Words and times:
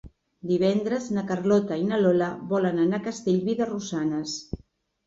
Divendres 0.51 1.09
na 1.17 1.25
Carlota 1.33 1.79
i 1.83 1.85
na 1.91 2.01
Lola 2.01 2.33
volen 2.55 2.85
anar 2.87 3.03
a 3.03 3.05
Castellví 3.11 3.61
de 3.63 3.71
Rosanes. 3.77 4.37